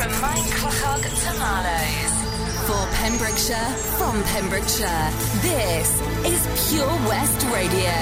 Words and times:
from 0.00 0.12
Minecraft 0.12 1.02
to 1.02 1.38
Marlows. 1.38 2.14
For 2.66 2.86
Pembrokeshire, 2.96 3.70
from 3.98 4.22
Pembrokeshire, 4.32 5.10
this 5.42 6.00
is 6.24 6.70
Pure 6.70 6.86
West 7.06 7.44
Radio. 7.52 7.92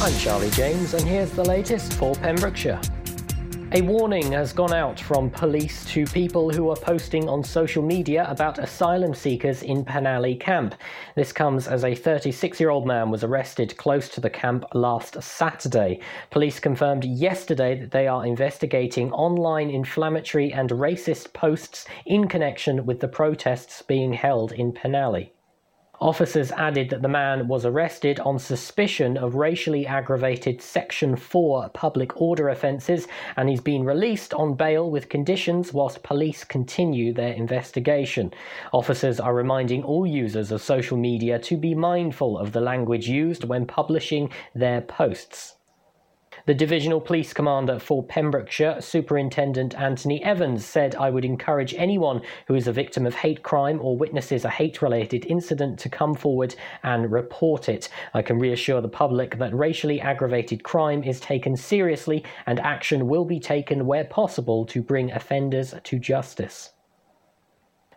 I'm 0.00 0.16
Charlie 0.20 0.50
James, 0.50 0.94
and 0.94 1.02
here's 1.02 1.32
the 1.32 1.44
latest 1.44 1.94
for 1.94 2.14
Pembrokeshire. 2.14 2.80
A 3.72 3.82
warning 3.82 4.32
has 4.32 4.54
gone 4.54 4.72
out 4.72 4.98
from 4.98 5.28
police 5.28 5.84
to 5.92 6.06
people 6.06 6.48
who 6.48 6.70
are 6.70 6.76
posting 6.76 7.28
on 7.28 7.44
social 7.44 7.82
media 7.82 8.26
about 8.30 8.58
asylum 8.58 9.12
seekers 9.12 9.62
in 9.62 9.84
Penally 9.84 10.40
camp. 10.40 10.74
This 11.16 11.34
comes 11.34 11.68
as 11.68 11.84
a 11.84 11.94
36 11.94 12.58
year 12.60 12.70
old 12.70 12.86
man 12.86 13.10
was 13.10 13.24
arrested 13.24 13.76
close 13.76 14.08
to 14.08 14.22
the 14.22 14.30
camp 14.30 14.64
last 14.72 15.22
Saturday. 15.22 16.00
Police 16.30 16.58
confirmed 16.58 17.04
yesterday 17.04 17.78
that 17.78 17.90
they 17.90 18.08
are 18.08 18.24
investigating 18.24 19.12
online 19.12 19.68
inflammatory 19.68 20.50
and 20.50 20.70
racist 20.70 21.34
posts 21.34 21.84
in 22.06 22.26
connection 22.26 22.86
with 22.86 23.00
the 23.00 23.08
protests 23.08 23.82
being 23.82 24.14
held 24.14 24.50
in 24.52 24.72
Penally. 24.72 25.28
Officers 26.00 26.52
added 26.52 26.90
that 26.90 27.02
the 27.02 27.08
man 27.08 27.48
was 27.48 27.66
arrested 27.66 28.20
on 28.20 28.38
suspicion 28.38 29.16
of 29.16 29.34
racially 29.34 29.84
aggravated 29.84 30.62
Section 30.62 31.16
4 31.16 31.70
public 31.70 32.20
order 32.20 32.48
offences 32.50 33.08
and 33.36 33.48
he's 33.48 33.60
been 33.60 33.82
released 33.82 34.32
on 34.32 34.54
bail 34.54 34.88
with 34.88 35.08
conditions 35.08 35.72
whilst 35.72 36.04
police 36.04 36.44
continue 36.44 37.12
their 37.12 37.32
investigation. 37.32 38.32
Officers 38.72 39.18
are 39.18 39.34
reminding 39.34 39.82
all 39.82 40.06
users 40.06 40.52
of 40.52 40.62
social 40.62 40.96
media 40.96 41.36
to 41.40 41.56
be 41.56 41.74
mindful 41.74 42.38
of 42.38 42.52
the 42.52 42.60
language 42.60 43.08
used 43.08 43.42
when 43.42 43.66
publishing 43.66 44.30
their 44.54 44.80
posts. 44.80 45.57
The 46.48 46.54
Divisional 46.54 47.02
Police 47.02 47.34
Commander 47.34 47.78
for 47.78 48.02
Pembrokeshire, 48.02 48.80
Superintendent 48.80 49.74
Anthony 49.74 50.24
Evans, 50.24 50.64
said, 50.64 50.94
I 50.94 51.10
would 51.10 51.26
encourage 51.26 51.74
anyone 51.74 52.22
who 52.46 52.54
is 52.54 52.66
a 52.66 52.72
victim 52.72 53.04
of 53.04 53.14
hate 53.14 53.42
crime 53.42 53.78
or 53.82 53.98
witnesses 53.98 54.46
a 54.46 54.48
hate 54.48 54.80
related 54.80 55.26
incident 55.26 55.78
to 55.80 55.90
come 55.90 56.14
forward 56.14 56.54
and 56.82 57.12
report 57.12 57.68
it. 57.68 57.90
I 58.14 58.22
can 58.22 58.38
reassure 58.38 58.80
the 58.80 58.88
public 58.88 59.36
that 59.36 59.54
racially 59.54 60.00
aggravated 60.00 60.62
crime 60.62 61.04
is 61.04 61.20
taken 61.20 61.54
seriously 61.54 62.24
and 62.46 62.60
action 62.60 63.08
will 63.08 63.26
be 63.26 63.40
taken 63.40 63.84
where 63.84 64.04
possible 64.04 64.64
to 64.68 64.80
bring 64.80 65.12
offenders 65.12 65.74
to 65.84 65.98
justice. 65.98 66.72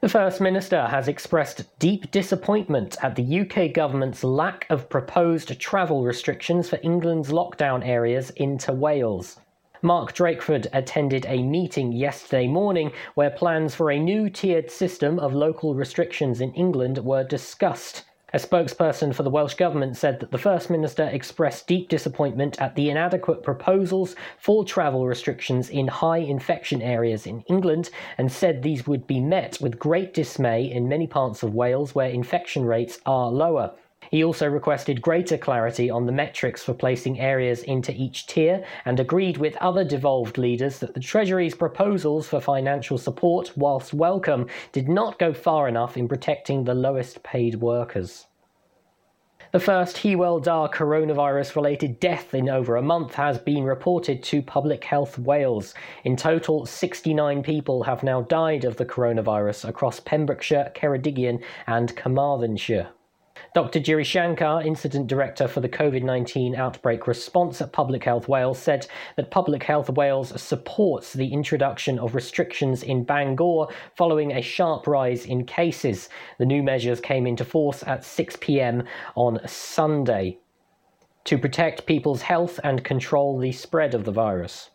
The 0.02 0.10
First 0.10 0.42
Minister 0.42 0.88
has 0.88 1.08
expressed 1.08 1.78
deep 1.78 2.10
disappointment 2.10 2.98
at 3.04 3.16
the 3.16 3.42
UK 3.42 3.72
government's 3.72 4.24
lack 4.24 4.66
of 4.72 4.90
proposed 4.90 5.60
travel 5.60 6.04
restrictions 6.04 6.68
for 6.68 6.80
England's 6.82 7.30
lockdown 7.30 7.86
areas 7.86 8.32
into 8.32 8.74
Wales. 8.74 9.40
Mark 9.84 10.14
Drakeford 10.16 10.66
attended 10.74 11.28
a 11.28 11.44
meeting 11.44 11.92
yesterday 11.92 12.48
morning 12.48 12.92
where 13.14 13.30
plans 13.30 13.76
for 13.76 13.92
a 13.92 14.00
new 14.00 14.28
tiered 14.28 14.72
system 14.72 15.20
of 15.20 15.36
local 15.36 15.76
restrictions 15.76 16.42
in 16.42 16.52
England 16.56 16.98
were 16.98 17.24
discussed. 17.24 18.04
A 18.34 18.38
spokesperson 18.38 19.14
for 19.14 19.24
the 19.24 19.30
Welsh 19.30 19.56
Government 19.56 19.98
said 19.98 20.22
that 20.22 20.32
the 20.32 20.38
First 20.38 20.70
Minister 20.70 21.04
expressed 21.04 21.68
deep 21.68 21.90
disappointment 21.90 22.62
at 22.62 22.76
the 22.76 22.90
inadequate 22.90 23.44
proposals 23.44 24.16
for 24.38 24.64
travel 24.64 25.06
restrictions 25.06 25.70
in 25.70 25.90
high 25.90 26.20
infection 26.20 26.82
areas 26.82 27.28
in 27.28 27.42
England 27.50 27.90
and 28.18 28.32
said 28.32 28.64
these 28.64 28.88
would 28.88 29.06
be 29.06 29.20
met 29.20 29.58
with 29.60 29.78
great 29.78 30.14
dismay 30.14 30.64
in 30.64 30.88
many 30.88 31.08
parts 31.08 31.44
of 31.44 31.54
Wales 31.54 31.94
where 31.94 32.08
infection 32.08 32.64
rates 32.64 33.00
are 33.06 33.30
lower. 33.30 33.74
He 34.12 34.26
also 34.26 34.46
requested 34.46 35.02
greater 35.02 35.38
clarity 35.38 35.90
on 35.90 36.06
the 36.06 36.12
metrics 36.12 36.62
for 36.62 36.74
placing 36.74 37.22
areas 37.22 37.64
into 37.64 37.94
each 37.94 38.28
tier 38.28 38.62
and 38.84 39.00
agreed 39.00 39.38
with 39.38 39.56
other 39.62 39.86
devolved 39.86 40.38
leaders 40.38 40.80
that 40.80 40.94
the 40.94 41.00
Treasury's 41.00 41.56
proposals 41.56 42.28
for 42.28 42.42
financial 42.42 42.98
support, 42.98 43.56
whilst 43.56 43.94
welcome, 43.94 44.48
did 44.74 44.90
not 44.90 45.18
go 45.18 45.32
far 45.32 45.70
enough 45.70 45.96
in 45.96 46.10
protecting 46.10 46.66
the 46.66 46.74
lowest 46.74 47.24
paid 47.24 47.56
workers. 47.56 48.28
The 49.54 49.62
first 49.62 49.96
Hywel 49.96 50.44
Dda 50.44 50.74
coronavirus 50.74 51.56
related 51.56 52.02
death 52.02 52.34
in 52.34 52.50
over 52.50 52.76
a 52.76 52.82
month 52.82 53.14
has 53.14 53.38
been 53.38 53.64
reported 53.64 54.24
to 54.24 54.42
Public 54.42 54.84
Health 54.84 55.20
Wales. 55.20 55.74
In 56.04 56.18
total, 56.18 56.66
69 56.66 57.44
people 57.44 57.84
have 57.84 58.04
now 58.04 58.24
died 58.24 58.66
of 58.66 58.76
the 58.76 58.86
coronavirus 58.86 59.70
across 59.70 60.02
Pembrokeshire, 60.02 60.74
Ceredigion, 60.76 61.42
and 61.68 61.96
Carmarthenshire. 61.96 62.90
Dr. 63.54 63.82
Giri 63.82 64.06
Shankar, 64.06 64.62
Incident 64.62 65.08
Director 65.08 65.46
for 65.46 65.60
the 65.60 65.68
COVID 65.68 66.04
19 66.04 66.56
outbreak 66.56 67.06
response 67.06 67.62
at 67.62 67.74
Public 67.74 68.06
Health 68.06 68.30
Wales, 68.30 68.58
said 68.58 68.88
that 69.18 69.30
Public 69.30 69.64
Health 69.64 69.90
Wales 69.90 70.42
supports 70.42 71.12
the 71.12 71.34
introduction 71.34 72.00
of 72.00 72.16
restrictions 72.16 72.82
in 72.82 73.04
Bangor 73.04 73.68
following 73.98 74.32
a 74.32 74.42
sharp 74.42 74.88
rise 74.88 75.26
in 75.26 75.46
cases. 75.46 76.08
The 76.40 76.46
new 76.46 76.64
measures 76.64 77.02
came 77.02 77.28
into 77.28 77.44
force 77.44 77.84
at 77.86 78.06
6 78.06 78.38
pm 78.40 78.84
on 79.16 79.46
Sunday 79.46 80.38
to 81.26 81.38
protect 81.38 81.86
people's 81.86 82.22
health 82.22 82.58
and 82.64 82.86
control 82.86 83.38
the 83.38 83.52
spread 83.52 83.94
of 83.94 84.06
the 84.06 84.14
virus. 84.14 84.70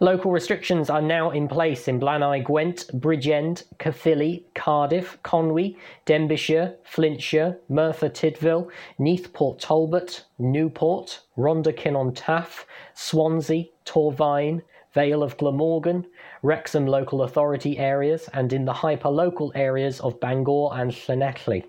Local 0.00 0.30
restrictions 0.30 0.90
are 0.90 1.00
now 1.00 1.30
in 1.30 1.48
place 1.48 1.88
in 1.88 1.98
Blaenau 1.98 2.44
Gwent, 2.44 2.88
Bridgend, 3.00 3.64
Caerphilly, 3.78 4.44
Cardiff, 4.54 5.18
Conwy, 5.22 5.76
Denbighshire, 6.04 6.76
Flintshire, 6.84 7.58
Merthyr 7.68 8.10
Tydfil, 8.10 8.68
Neath 8.98 9.32
Port 9.32 9.58
Talbot, 9.58 10.24
Newport, 10.38 11.20
Rhondda 11.38 11.72
Cynon 11.72 12.14
Taf, 12.14 12.66
Swansea, 12.94 13.66
Torfaen, 13.86 14.62
Vale 14.92 15.22
of 15.22 15.36
Glamorgan, 15.38 16.06
Wrexham 16.42 16.86
local 16.86 17.22
authority 17.22 17.78
areas, 17.78 18.28
and 18.34 18.52
in 18.52 18.64
the 18.64 18.72
hyperlocal 18.72 19.52
areas 19.54 20.00
of 20.00 20.20
Bangor 20.20 20.70
and 20.74 20.92
Llanelli. 20.92 21.64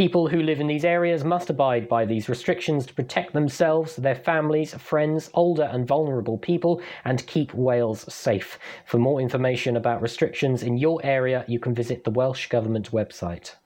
People 0.00 0.28
who 0.28 0.40
live 0.40 0.62
in 0.62 0.66
these 0.66 0.86
areas 0.86 1.24
must 1.24 1.50
abide 1.50 1.86
by 1.86 2.06
these 2.06 2.30
restrictions 2.30 2.86
to 2.86 2.94
protect 2.94 3.34
themselves, 3.34 3.96
their 3.96 4.14
families, 4.14 4.72
friends, 4.72 5.28
older 5.34 5.64
and 5.64 5.86
vulnerable 5.86 6.38
people, 6.38 6.80
and 7.04 7.26
keep 7.26 7.52
Wales 7.52 8.10
safe. 8.10 8.58
For 8.86 8.96
more 8.96 9.20
information 9.20 9.76
about 9.76 10.00
restrictions 10.00 10.62
in 10.62 10.78
your 10.78 11.04
area, 11.04 11.44
you 11.48 11.58
can 11.58 11.74
visit 11.74 12.02
the 12.02 12.10
Welsh 12.12 12.48
Government 12.48 12.92
website. 12.92 13.56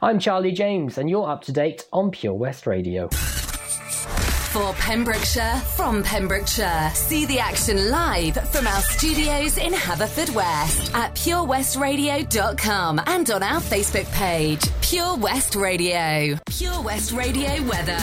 I'm 0.00 0.18
Charlie 0.18 0.52
James, 0.52 0.96
and 0.96 1.10
you're 1.10 1.28
up 1.28 1.42
to 1.42 1.52
date 1.52 1.84
on 1.92 2.10
Pure 2.10 2.36
West 2.36 2.66
Radio. 2.66 3.10
For 4.56 4.72
Pembrokeshire, 4.72 5.60
from 5.76 6.02
Pembrokeshire. 6.02 6.90
See 6.94 7.26
the 7.26 7.38
action 7.38 7.90
live 7.90 8.36
from 8.50 8.66
our 8.66 8.80
studios 8.80 9.58
in 9.58 9.74
Haverfordwest 9.74 10.94
at 10.94 11.14
purewestradio.com 11.14 13.02
and 13.06 13.30
on 13.30 13.42
our 13.42 13.60
Facebook 13.60 14.10
page, 14.12 14.62
Pure 14.80 15.18
West 15.18 15.56
Radio. 15.56 16.38
Pure 16.46 16.80
West 16.80 17.12
Radio 17.12 17.62
weather. 17.64 18.00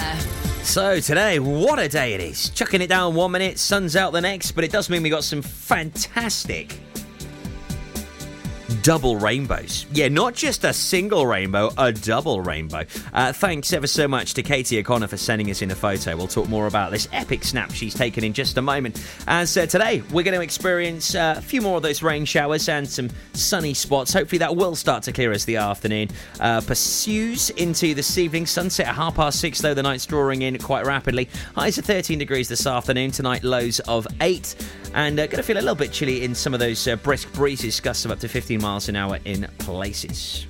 So 0.62 1.00
today, 1.00 1.40
what 1.40 1.80
a 1.80 1.90
day 1.90 2.14
it 2.14 2.22
is. 2.22 2.52
Chucking 2.52 2.84
it 2.84 2.88
down 2.88 3.16
one 3.16 3.32
minute, 3.32 3.58
sun's 3.58 3.96
out 3.96 4.14
the 4.14 4.22
next, 4.22 4.52
but 4.52 4.64
it 4.64 4.72
does 4.72 4.92
mean 4.92 5.02
we 5.02 5.10
got 5.10 5.24
some 5.24 5.42
fantastic 5.42 6.78
double 8.84 9.16
rainbows. 9.16 9.86
Yeah, 9.94 10.10
not 10.10 10.36
just 10.36 10.66
a 10.66 10.74
single 10.74 11.26
rainbow, 11.26 11.72
a 11.78 11.94
double 11.94 12.42
rainbow. 12.42 12.84
Uh, 13.14 13.32
thanks 13.32 13.72
ever 13.72 13.88
so 13.88 14.10
much 14.10 14.34
to 14.34 14.44
Katie 14.44 14.78
O'Connor 14.78 15.08
for 15.08 15.16
sending 15.16 15.50
us 15.50 15.62
in 15.62 15.72
a 15.72 15.76
photo. 15.76 16.18
We'll 16.18 16.28
talk 16.28 16.50
more 16.50 16.68
about 16.68 16.92
this 16.92 17.08
epic 17.14 17.46
snap 17.46 17.72
she's 17.72 17.94
taken 17.94 18.26
in 18.26 18.34
just 18.34 18.58
a 18.58 18.62
moment. 18.62 19.02
As 19.26 19.56
uh, 19.56 19.66
today, 19.66 20.04
we're 20.12 20.24
going 20.24 20.38
to 20.38 20.44
experience 20.44 21.16
uh, 21.16 21.36
a 21.38 21.42
few 21.42 21.62
more 21.62 21.78
of 21.78 21.84
those 21.84 22.04
rain 22.04 22.26
showers 22.26 22.68
and 22.68 22.88
some 22.88 23.10
sunny 23.32 23.74
spots. 23.74 24.12
Hopefully, 24.14 24.40
that 24.40 24.56
will 24.56 24.76
start 24.76 25.04
to 25.04 25.14
clear 25.14 25.32
as 25.32 25.46
the 25.46 25.56
afternoon 25.56 26.10
uh, 26.42 26.60
pursues 26.60 27.52
into 27.52 27.94
this 27.94 28.18
evening. 28.18 28.46
Sunset 28.46 28.88
at 28.88 28.96
half 28.96 29.16
past 29.16 29.40
six, 29.40 29.62
though, 29.62 29.74
the 29.74 29.84
night's 29.84 30.06
drawing 30.06 30.42
in 30.42 30.58
quite 30.58 30.86
rapidly. 30.86 31.30
Highs 31.56 31.78
of 31.78 31.86
13 31.86 32.20
degrees 32.20 32.50
this 32.50 32.68
afternoon. 32.68 33.12
Tonight, 33.12 33.46
lows 33.46 33.80
of 33.82 34.06
8. 34.20 34.56
And 34.94 35.20
uh, 35.20 35.26
going 35.28 35.38
to 35.38 35.44
feel 35.44 35.58
a 35.58 35.60
little 35.60 35.76
bit 35.76 35.92
chilly 35.92 36.24
in 36.24 36.36
some 36.36 36.54
of 36.54 36.60
those 36.60 36.88
uh, 36.88 36.96
brisk 36.98 37.32
breezes, 37.34 37.80
gusts 37.80 38.06
of 38.06 38.12
up 38.12 38.20
to 38.20 38.28
15 38.28 38.62
miles 38.62 38.74
miles 38.74 38.90
an 38.90 38.96
hour 38.96 39.20
in 39.26 39.48
places. 39.58 40.46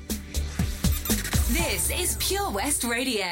This 1.49 1.89
is 1.91 2.17
Pure 2.19 2.51
West 2.51 2.83
Radio. 2.83 3.23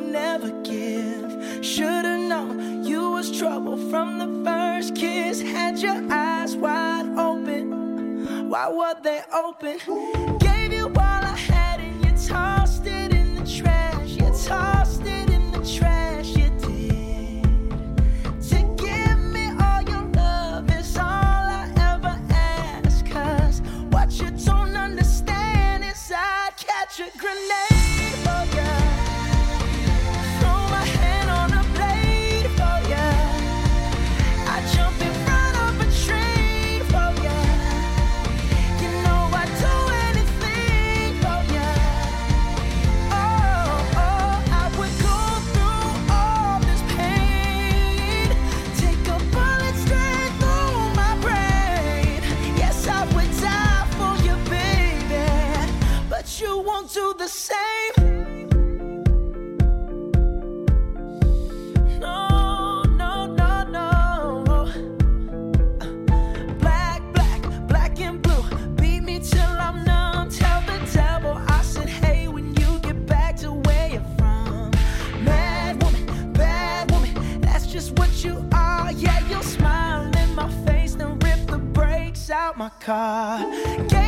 Never 0.00 0.50
give. 0.62 1.64
Should've 1.64 2.28
known 2.28 2.84
you 2.84 3.12
was 3.12 3.36
trouble 3.36 3.76
from 3.90 4.18
the 4.18 4.44
first 4.44 4.94
kiss. 4.94 5.40
Had 5.40 5.78
your 5.78 6.00
eyes 6.10 6.56
wide 6.56 7.06
open. 7.18 8.48
Why 8.48 8.68
were 8.68 8.96
they 9.02 9.22
open? 9.32 10.39
Car. 82.90 83.46
Gave 83.86 83.99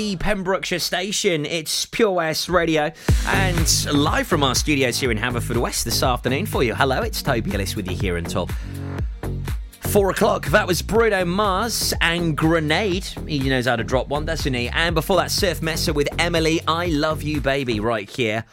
the 0.00 0.16
Pembrokeshire 0.16 0.78
station. 0.78 1.44
It's 1.44 1.84
Pure 1.84 2.12
West 2.12 2.48
Radio. 2.48 2.90
And 3.26 3.86
live 3.92 4.26
from 4.26 4.42
our 4.42 4.54
studios 4.54 4.98
here 4.98 5.10
in 5.10 5.18
Haverfordwest 5.18 5.84
this 5.84 6.02
afternoon 6.02 6.46
for 6.46 6.64
you. 6.64 6.74
Hello, 6.74 7.02
it's 7.02 7.20
Toby 7.20 7.52
Ellis 7.52 7.76
with 7.76 7.86
you 7.86 7.94
here 7.94 8.16
until 8.16 8.48
four 9.80 10.10
o'clock. 10.10 10.46
That 10.46 10.66
was 10.66 10.80
Bruno 10.80 11.26
Mars 11.26 11.92
and 12.00 12.34
Grenade. 12.34 13.04
He 13.26 13.46
knows 13.50 13.66
how 13.66 13.76
to 13.76 13.84
drop 13.84 14.08
one, 14.08 14.24
doesn't 14.24 14.54
he? 14.54 14.70
And 14.70 14.94
before 14.94 15.18
that, 15.18 15.30
Surf 15.30 15.60
Mesa 15.60 15.92
with 15.92 16.08
Emilee, 16.18 16.62
I 16.66 16.86
Love 16.86 17.22
You 17.22 17.42
Baby, 17.42 17.78
right 17.78 18.08
here. 18.08 18.46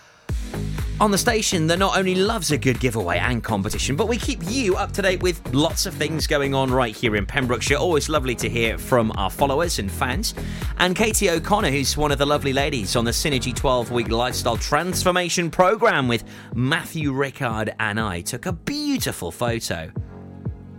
On 1.00 1.12
the 1.12 1.18
station 1.18 1.68
that 1.68 1.78
not 1.78 1.96
only 1.96 2.16
loves 2.16 2.50
a 2.50 2.58
good 2.58 2.80
giveaway 2.80 3.20
and 3.20 3.44
competition, 3.44 3.96
but 3.96 4.08
we 4.08 4.18
keep 4.18 4.40
you 4.50 4.76
up 4.76 4.92
to 4.94 5.04
date 5.04 5.22
with 5.22 5.54
lots 5.54 5.86
of 5.86 5.94
things 5.94 6.26
going 6.26 6.56
on 6.56 6.72
right 6.72 6.96
here 6.96 7.16
in 7.16 7.24
Pembrokeshire. 7.24 7.78
Always 7.78 8.10
lovely 8.10 8.34
to 8.34 8.50
hear 8.50 8.80
from 8.80 9.12
our 9.16 9.30
followers 9.30 9.78
and 9.78 9.92
fans. 9.92 10.34
And 10.80 10.96
Katie 10.96 11.30
O'Connor, 11.30 11.70
who's 11.70 11.96
one 11.96 12.12
of 12.12 12.18
the 12.18 12.26
lovely 12.26 12.52
ladies 12.52 12.96
on 12.96 13.06
the 13.06 13.12
Synergy 13.12 13.56
12 13.56 13.92
week 13.92 14.10
lifestyle 14.10 14.58
transformation 14.58 15.52
program 15.52 16.08
with 16.08 16.24
Matthew 16.56 17.12
Rickard 17.12 17.76
and 17.80 18.00
I, 18.00 18.22
took 18.22 18.48
a 18.48 18.54
beautiful 18.54 19.32
photo 19.32 19.92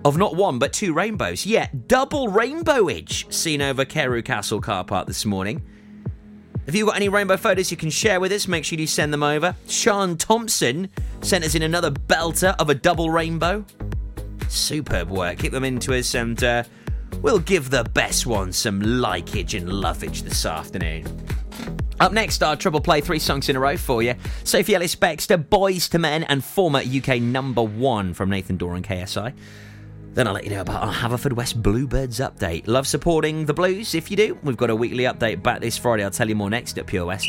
of 0.04 0.16
not 0.16 0.34
one 0.34 0.58
but 0.58 0.72
two 0.72 0.94
rainbows. 0.94 1.46
Yeah, 1.46 1.68
double 1.86 2.26
rainbowage 2.26 3.32
seen 3.32 3.62
over 3.62 3.84
Carew 3.84 4.22
Castle 4.22 4.60
car 4.60 4.82
park 4.82 5.06
this 5.06 5.24
morning. 5.24 5.62
If 6.68 6.74
you've 6.74 6.86
got 6.86 6.96
any 6.96 7.08
rainbow 7.08 7.38
photos 7.38 7.70
you 7.70 7.78
can 7.78 7.88
share 7.88 8.20
with 8.20 8.30
us, 8.30 8.46
make 8.46 8.62
sure 8.62 8.78
you 8.78 8.86
send 8.86 9.10
them 9.10 9.22
over. 9.22 9.56
Sean 9.68 10.18
Thompson 10.18 10.90
sent 11.22 11.42
us 11.42 11.54
in 11.54 11.62
another 11.62 11.90
belter 11.90 12.54
of 12.58 12.68
a 12.68 12.74
double 12.74 13.08
rainbow. 13.08 13.64
Superb 14.50 15.08
work. 15.08 15.38
Keep 15.38 15.52
them 15.52 15.64
into 15.64 15.94
us 15.94 16.14
and 16.14 16.44
uh, 16.44 16.64
we'll 17.22 17.38
give 17.38 17.70
the 17.70 17.84
best 17.84 18.26
one 18.26 18.52
some 18.52 18.82
likeage 18.82 19.56
and 19.58 19.66
loveage 19.66 20.20
this 20.20 20.44
afternoon. 20.44 21.06
Up 22.00 22.12
next, 22.12 22.42
our 22.42 22.54
triple 22.54 22.82
play 22.82 23.00
three 23.00 23.18
songs 23.18 23.48
in 23.48 23.56
a 23.56 23.60
row 23.60 23.78
for 23.78 24.02
you. 24.02 24.14
Sophie 24.44 24.74
Ellis 24.74 24.94
Bextor, 24.94 25.42
Boyz 25.42 25.92
II 25.94 26.02
Men, 26.02 26.24
and 26.24 26.44
former 26.44 26.80
UK 26.80 27.18
number 27.18 27.62
one 27.62 28.12
from 28.12 28.28
Nathan 28.28 28.58
Dawe 28.58 28.74
and 28.74 28.86
KSI. 28.86 29.32
Then 30.18 30.26
I'll 30.26 30.34
let 30.34 30.42
you 30.42 30.50
know 30.50 30.62
about 30.62 30.82
our 30.82 30.92
Haverfordwest 30.92 31.62
Bluebirds 31.62 32.18
update. 32.18 32.66
Love 32.66 32.88
supporting 32.88 33.46
the 33.46 33.54
Blues? 33.54 33.94
If 33.94 34.10
you 34.10 34.16
do, 34.16 34.36
we've 34.42 34.56
got 34.56 34.68
a 34.68 34.74
weekly 34.74 35.04
update 35.04 35.44
back 35.44 35.60
this 35.60 35.78
Friday. 35.78 36.02
I'll 36.02 36.10
tell 36.10 36.28
you 36.28 36.34
more 36.34 36.50
next 36.50 36.76
at 36.76 36.88
Pure 36.88 37.06
West. 37.06 37.28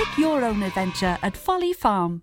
Pick 0.00 0.16
your 0.16 0.46
own 0.46 0.62
adventure 0.62 1.18
at 1.22 1.36
Folly 1.36 1.74
Farm. 1.74 2.22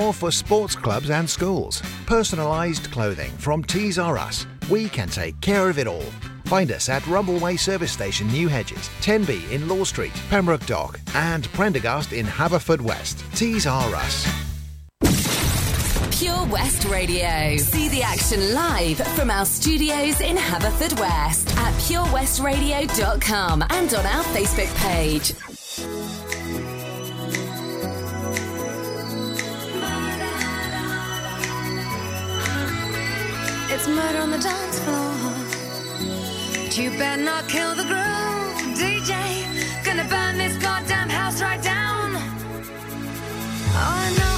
for 0.09 0.31
sports 0.31 0.75
clubs 0.75 1.11
and 1.11 1.29
schools. 1.29 1.81
Personalised 2.05 2.91
clothing 2.91 3.31
from 3.37 3.63
Tees 3.63 3.99
R 3.99 4.17
Us. 4.17 4.47
We 4.69 4.89
can 4.89 5.07
take 5.07 5.39
care 5.41 5.69
of 5.69 5.77
it 5.77 5.85
all. 5.85 6.09
Find 6.45 6.71
us 6.71 6.89
at 6.89 7.03
Rumbleway 7.03 7.59
Service 7.59 7.91
Station, 7.91 8.27
New 8.29 8.47
Hedges, 8.47 8.89
10B 9.01 9.51
in 9.51 9.67
Law 9.67 9.83
Street, 9.83 10.11
Pembroke 10.29 10.65
Dock, 10.65 10.99
and 11.13 11.47
Prendergast 11.53 12.11
in 12.13 12.25
Haverfordwest. 12.25 13.23
Tees 13.35 13.67
R 13.67 13.95
Us. 13.95 14.27
Pure 16.19 16.45
West 16.47 16.85
Radio. 16.85 17.57
See 17.57 17.87
the 17.89 18.01
action 18.01 18.53
live 18.53 18.97
from 19.15 19.29
our 19.29 19.45
studios 19.45 20.19
in 20.21 20.35
Haverfordwest 20.35 21.55
at 21.57 21.73
purewestradio.com 21.75 23.63
and 23.69 23.93
on 23.93 24.05
our 24.05 24.23
Facebook 24.25 24.75
page. 24.77 25.50
It's 33.83 33.89
murder 33.89 34.19
on 34.19 34.29
the 34.29 34.37
dance 34.37 34.77
floor. 34.77 35.11
But 36.53 36.77
you 36.77 36.91
better 36.99 37.23
not 37.23 37.49
kill 37.49 37.73
the 37.73 37.81
groove, 37.81 38.77
DJ. 38.77 39.11
Gonna 39.83 40.07
burn 40.07 40.37
this 40.37 40.55
goddamn 40.57 41.09
house 41.09 41.41
right 41.41 41.63
down. 41.63 42.11
Oh, 43.73 44.11
I 44.19 44.30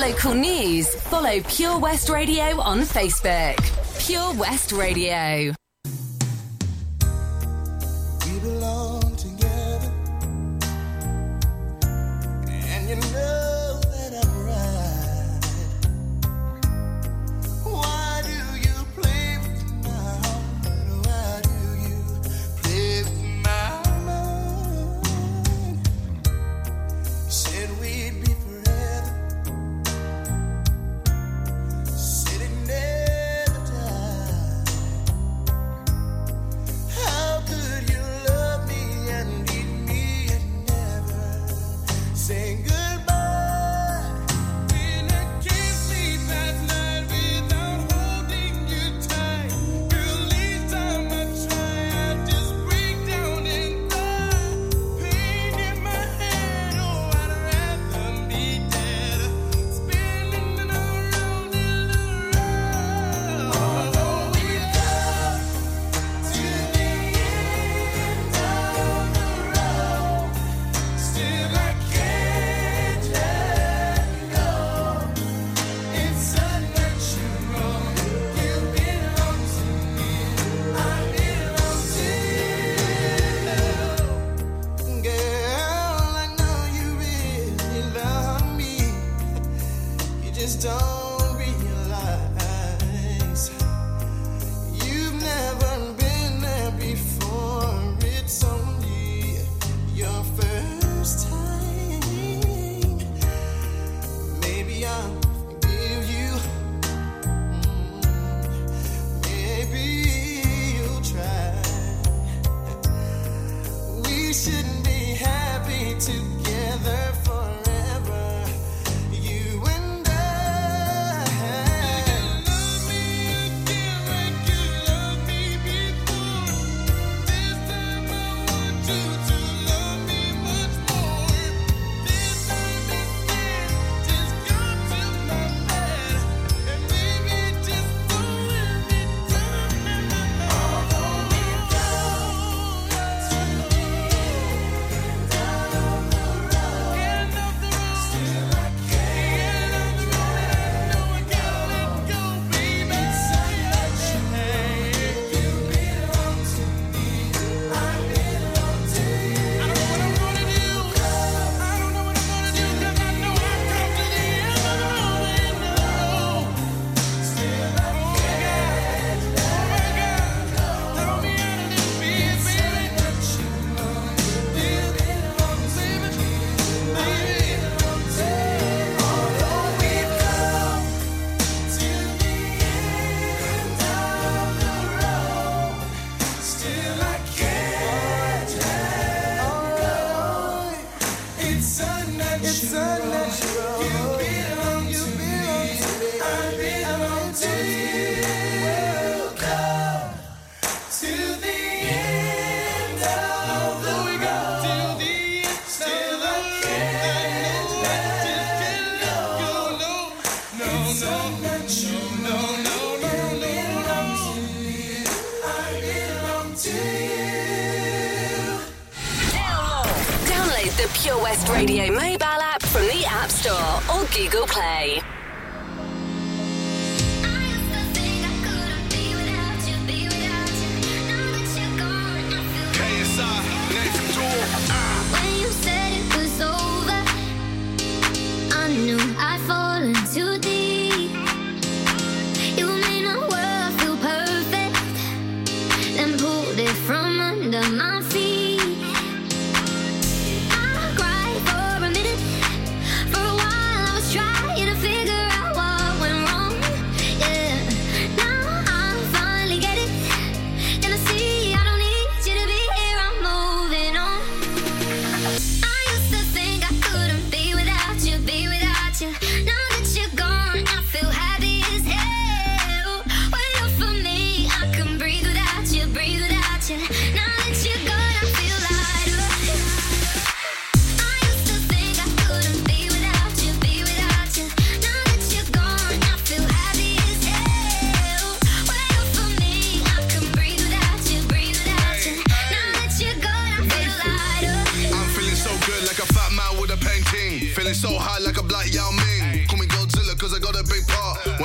local 0.00 0.32
news, 0.32 0.94
follow 0.94 1.40
Pure 1.42 1.78
West 1.78 2.08
Radio 2.08 2.58
on 2.62 2.80
Facebook. 2.80 3.58
Pure 4.06 4.32
West 4.34 4.72
Radio. 4.72 5.59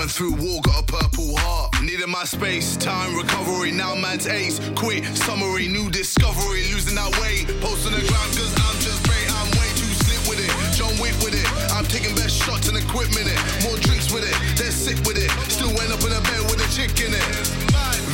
Part. 0.05 0.15
Through 0.15 0.35
war, 0.35 0.61
got 0.61 0.81
a 0.81 0.85
purple 0.85 1.37
heart. 1.37 1.81
Needed 1.81 2.07
my 2.07 2.23
space, 2.23 2.77
time, 2.77 3.15
recovery. 3.15 3.71
Now 3.71 3.95
man's 3.95 4.27
ace. 4.27 4.59
Quit, 4.75 5.03
summary, 5.17 5.67
new 5.67 5.89
discovery. 5.89 6.63
Losing 6.73 6.95
that 6.95 7.11
weight. 7.21 7.47
Post 7.61 7.87
on 7.87 7.93
the 7.93 8.05
ground 8.05 8.29
cause 8.37 8.53
I'm 8.69 8.77
just 8.81 9.01
bait. 9.05 9.27
I'm 9.33 9.49
way 9.57 9.69
too 9.75 9.93
slick 10.05 10.21
with 10.29 10.39
it. 10.41 10.51
John 10.75 10.93
Wick 11.01 11.15
with 11.23 11.35
it. 11.35 11.47
I'm 11.73 11.85
taking 11.85 12.15
best 12.15 12.37
shots 12.43 12.67
and 12.67 12.77
equipment 12.77 13.27
it. 13.27 13.39
More 13.63 13.77
drinks 13.77 14.11
with 14.11 14.25
it. 14.25 14.35
They're 14.57 14.71
sick 14.71 14.97
with 15.05 15.17
it. 15.17 15.31
Still 15.51 15.73
went 15.73 15.91
up 15.91 16.01
in 16.05 16.13
a 16.13 16.21
bed 16.21 16.41
with 16.49 16.61
a 16.61 16.69
chick 16.73 16.93
in 17.01 17.13
it. 17.13 17.25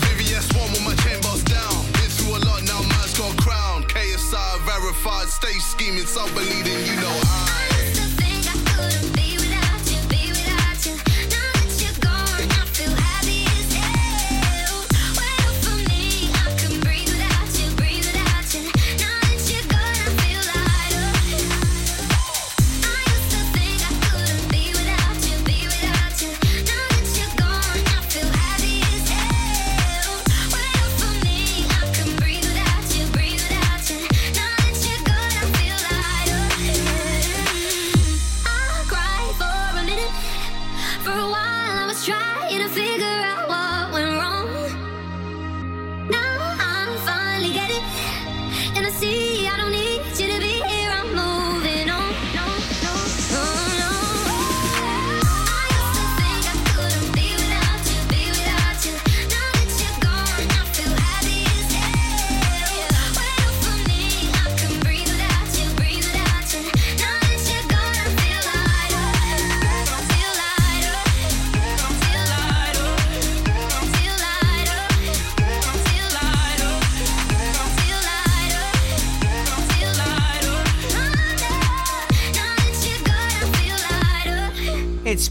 Vivian 0.08 0.41
Swan 0.41 0.71
with 0.71 0.84
my 0.84 0.95
chain 1.04 1.19
boss 1.21 1.43
down. 1.43 1.75
Been 1.99 2.10
through 2.10 2.38
a 2.38 2.41
lot, 2.47 2.63
now 2.63 2.82
man's 2.82 3.17
got 3.17 3.36
crown. 3.38 3.84
KSI 3.84 4.63
verified, 4.63 5.27
stay 5.27 5.58
scheming, 5.60 6.08
some 6.08 6.32
believing, 6.34 6.80
you 6.88 6.95
know 7.01 7.15
I. 7.23 7.70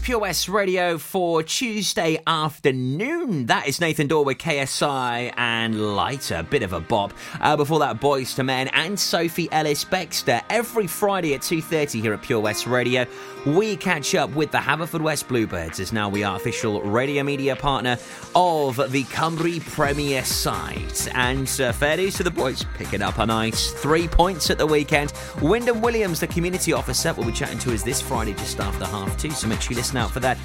Pure 0.01 0.19
West 0.19 0.49
Radio 0.49 0.97
for 0.97 1.43
Tuesday 1.43 2.19
afternoon. 2.25 3.45
That 3.45 3.67
is 3.67 3.79
Nathan 3.79 4.07
Dawe 4.07 4.23
with 4.23 4.39
KSI 4.39 5.31
and 5.37 5.95
Lighter. 5.95 6.37
A 6.37 6.43
bit 6.43 6.63
of 6.63 6.73
a 6.73 6.79
bop. 6.79 7.13
Uh, 7.39 7.55
before 7.55 7.77
that, 7.79 8.01
Boyz 8.01 8.37
II 8.37 8.45
Men 8.45 8.67
and 8.69 8.99
Sophie 8.99 9.47
Ellis 9.51 9.85
Bextor. 9.85 10.41
Every 10.49 10.87
Friday 10.87 11.35
at 11.35 11.41
2.30 11.41 12.01
here 12.01 12.13
at 12.13 12.23
Pure 12.23 12.39
West 12.39 12.65
Radio, 12.65 13.05
we 13.45 13.75
catch 13.75 14.15
up 14.15 14.31
with 14.31 14.51
the 14.51 14.57
Haverfordwest 14.57 15.27
Bluebirds 15.27 15.79
as 15.79 15.93
now 15.93 16.09
we 16.09 16.23
are 16.23 16.35
official 16.35 16.81
radio 16.81 17.21
media 17.21 17.55
partner 17.55 17.97
of 18.33 18.77
the 18.91 19.03
Cymru 19.03 19.61
Premier 19.71 20.25
site. 20.25 21.09
And 21.13 21.47
uh, 21.61 21.73
fair 21.73 21.97
dues 21.97 22.15
to 22.15 22.23
the 22.23 22.31
boys, 22.31 22.65
picking 22.73 23.03
up 23.03 23.19
a 23.19 23.25
nice 23.27 23.71
three 23.73 24.07
points 24.07 24.49
at 24.49 24.57
the 24.57 24.65
weekend. 24.65 25.13
Wyndham 25.43 25.79
Williams, 25.79 26.19
the 26.19 26.27
community 26.27 26.73
officer, 26.73 27.13
will 27.13 27.25
be 27.25 27.31
chatting 27.31 27.59
to 27.59 27.73
us 27.73 27.83
this 27.83 28.01
Friday 28.01 28.33
just 28.33 28.59
after 28.59 28.85
half 28.85 29.15
two, 29.19 29.29
so 29.29 29.47
make 29.47 29.61
sure 29.61 29.73
you 29.73 29.77
listen 29.77 29.90
out 29.97 30.11
for 30.11 30.19
that. 30.21 30.37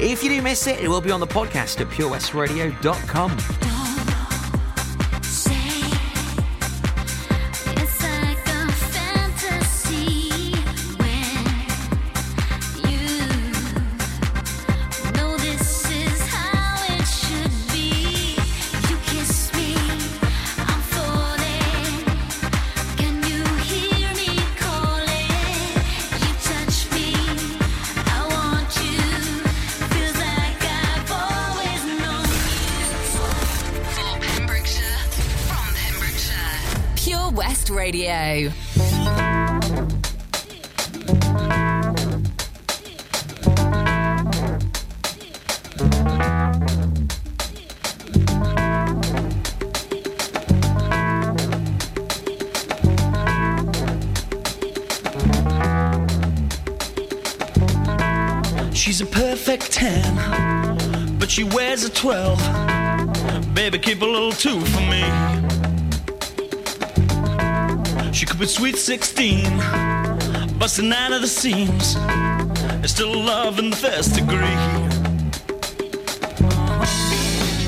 If 0.00 0.22
you 0.22 0.30
do 0.30 0.42
miss 0.42 0.66
it, 0.66 0.80
it 0.80 0.88
will 0.88 1.00
be 1.00 1.10
on 1.10 1.20
the 1.20 1.26
podcast 1.26 1.80
at 1.80 1.88
purewestradio.com. 1.88 3.91
12. 62.02 63.54
Baby, 63.54 63.78
keep 63.78 64.02
a 64.02 64.04
little 64.04 64.32
2 64.32 64.60
for 64.60 64.80
me. 64.90 65.04
She 68.12 68.26
could 68.26 68.40
be 68.40 68.46
sweet 68.46 68.74
16, 68.74 69.44
busting 70.58 70.92
out 70.92 71.12
of 71.12 71.20
the 71.20 71.28
seams. 71.28 71.94
There's 72.80 72.90
still 72.90 73.14
love 73.16 73.60
in 73.60 73.70
the 73.70 73.76
first 73.76 74.16
degree. 74.16 74.58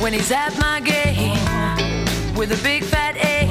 When 0.02 0.12
he's 0.12 0.32
at 0.32 0.58
my 0.58 0.80
gate 0.80 1.38
with 2.36 2.50
a 2.50 2.60
big 2.64 2.82
fat 2.82 3.14
A, 3.16 3.46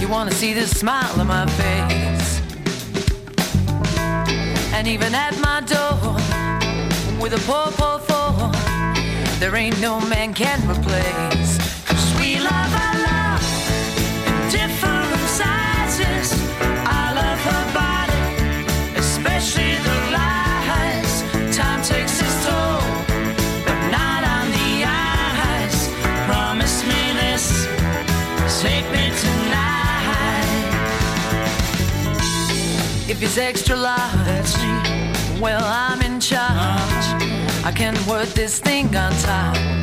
you 0.00 0.08
wanna 0.08 0.32
see 0.32 0.54
the 0.54 0.66
smile 0.66 1.20
on 1.20 1.28
my 1.28 1.46
face. 1.46 2.40
And 4.74 4.88
even 4.88 5.14
at 5.14 5.38
my 5.38 5.60
door 5.60 6.16
with 7.22 7.32
a 7.32 7.38
poor, 7.46 7.70
poor 7.76 8.00
four, 8.00 8.77
there 9.38 9.54
ain't 9.54 9.80
no 9.80 10.00
man 10.00 10.34
can 10.34 10.58
replace. 10.68 11.58
Cause 11.86 12.14
we 12.18 12.40
love 12.40 12.72
our 12.84 12.96
love 13.08 13.42
in 14.26 14.36
different 14.50 15.14
sizes. 15.28 16.32
I 16.84 17.12
love 17.14 17.40
her 17.50 17.64
body, 17.72 18.98
especially 18.98 19.74
the 19.86 19.96
lies. 20.16 21.22
Time 21.56 21.82
takes 21.82 22.20
its 22.20 22.36
toll 22.46 22.82
but 23.64 23.80
not 23.96 24.22
on 24.24 24.50
the 24.58 24.84
eyes. 24.84 25.88
Promise 26.26 26.82
me 26.90 27.12
this, 27.22 27.66
take 28.60 28.86
me 28.90 29.04
tonight. 29.24 30.68
If 33.08 33.22
it's 33.22 33.38
extra 33.38 33.76
large, 33.76 34.52
well, 35.40 35.62
I'm 35.64 36.02
in 36.02 36.18
charge. 36.20 36.87
I 37.68 37.70
can 37.70 37.94
work 38.08 38.28
this 38.30 38.60
thing 38.60 38.86
on 38.96 39.12
time. 39.16 39.82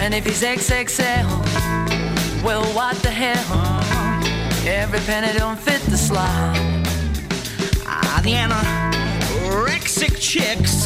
And 0.00 0.14
if 0.14 0.24
he's 0.24 0.42
XXL, 0.42 1.28
well, 2.42 2.64
what 2.72 2.96
the 3.02 3.10
hell? 3.10 3.82
Every 4.66 5.00
penny 5.00 5.38
don't 5.38 5.58
fit 5.58 5.82
the 5.82 5.98
slot. 5.98 6.56
Ah, 7.84 8.20
the 8.24 8.32
anorexic 8.42 10.18
chicks, 10.18 10.84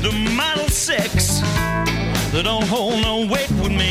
the 0.00 0.12
model 0.34 0.68
six, 0.68 1.40
they 2.32 2.42
don't 2.42 2.64
hold 2.64 3.02
no 3.02 3.26
weight 3.26 3.50
with 3.60 3.72
me. 3.72 3.90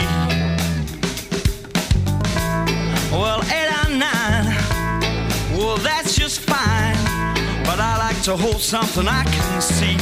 Well, 3.12 3.44
eight 3.44 3.81
to 8.24 8.38
hold 8.38 8.62
something 8.62 9.08
I 9.08 9.24
can 9.24 9.62
see. 9.62 9.98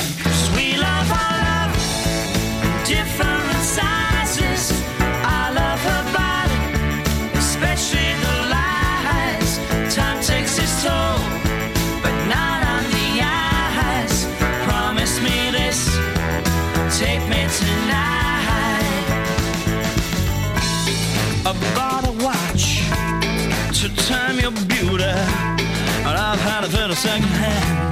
we 0.54 0.76
love 0.76 1.10
our 1.10 1.36
love 1.48 1.72
in 2.66 2.74
different 2.84 3.64
sizes. 3.64 4.74
I 5.24 5.52
love 5.56 5.80
her 5.90 6.04
body, 6.12 6.60
especially 7.38 8.12
the 8.26 8.36
lies. 8.56 9.50
Time 9.96 10.22
takes 10.22 10.60
its 10.60 10.84
toll, 10.84 11.16
but 12.04 12.16
not 12.28 12.60
on 12.74 12.84
the 12.92 13.10
eyes. 13.24 14.28
Promise 14.68 15.22
me 15.22 15.52
this, 15.52 15.80
take 17.00 17.24
me 17.30 17.48
tonight. 17.62 19.08
I 21.46 21.54
bought 21.74 22.06
a 22.06 22.16
watch 22.26 22.84
to 23.80 23.88
time 24.08 24.40
your 24.40 24.52
beauty, 24.68 25.06
I've 26.04 26.42
had 26.42 26.66
it 26.66 26.72
for 26.72 26.92
a 26.92 26.96
second 26.96 27.24
hand. 27.24 27.89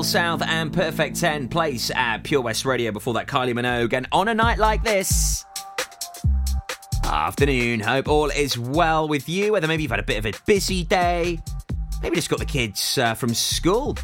Beautiful 0.00 0.20
South 0.20 0.42
and 0.48 0.72
Perfect 0.72 1.20
10 1.20 1.48
place 1.48 1.90
at 1.90 2.24
Pure 2.24 2.40
West 2.40 2.64
Radio 2.64 2.90
before 2.90 3.12
that 3.14 3.26
Kylie 3.26 3.52
Minogue. 3.52 3.92
And 3.92 4.06
on 4.12 4.28
a 4.28 4.34
night 4.34 4.56
like 4.58 4.82
this, 4.82 5.44
afternoon, 7.04 7.80
hope 7.80 8.08
all 8.08 8.30
is 8.30 8.56
well 8.56 9.08
with 9.08 9.28
you. 9.28 9.52
Whether 9.52 9.68
maybe 9.68 9.82
you've 9.82 9.90
had 9.90 10.00
a 10.00 10.04
bit 10.04 10.16
of 10.16 10.24
a 10.24 10.32
busy 10.46 10.84
day, 10.84 11.38
maybe 12.02 12.16
just 12.16 12.30
got 12.30 12.38
the 12.38 12.46
kids 12.46 12.96
uh, 12.96 13.12
from 13.12 13.34
school. 13.34 13.98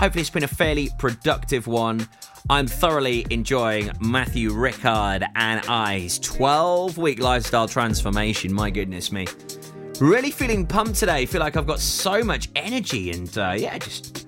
Hopefully, 0.00 0.22
it's 0.22 0.30
been 0.30 0.42
a 0.42 0.48
fairly 0.48 0.88
productive 0.98 1.68
one. 1.68 2.08
I'm 2.48 2.66
thoroughly 2.66 3.24
enjoying 3.30 3.92
Matthew 4.00 4.52
Rickard 4.52 5.24
and 5.36 5.64
I's 5.68 6.18
12 6.18 6.98
week 6.98 7.20
lifestyle 7.20 7.68
transformation. 7.68 8.52
My 8.52 8.70
goodness 8.70 9.12
me. 9.12 9.28
Really 10.00 10.32
feeling 10.32 10.66
pumped 10.66 10.96
today. 10.96 11.24
Feel 11.24 11.40
like 11.40 11.56
I've 11.56 11.68
got 11.68 11.78
so 11.78 12.24
much 12.24 12.48
energy 12.56 13.12
and 13.12 13.38
uh, 13.38 13.54
yeah, 13.56 13.78
just 13.78 14.19